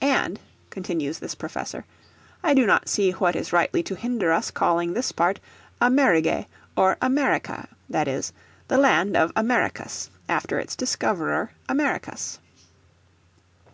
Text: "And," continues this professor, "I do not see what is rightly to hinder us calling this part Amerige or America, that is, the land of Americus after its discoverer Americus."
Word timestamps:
"And," 0.00 0.40
continues 0.70 1.18
this 1.18 1.34
professor, 1.34 1.84
"I 2.42 2.54
do 2.54 2.64
not 2.64 2.88
see 2.88 3.10
what 3.10 3.36
is 3.36 3.52
rightly 3.52 3.82
to 3.82 3.94
hinder 3.94 4.32
us 4.32 4.50
calling 4.50 4.94
this 4.94 5.12
part 5.12 5.40
Amerige 5.78 6.46
or 6.74 6.96
America, 7.02 7.68
that 7.90 8.08
is, 8.08 8.32
the 8.68 8.78
land 8.78 9.14
of 9.14 9.30
Americus 9.36 10.08
after 10.26 10.58
its 10.58 10.74
discoverer 10.74 11.50
Americus." 11.68 12.38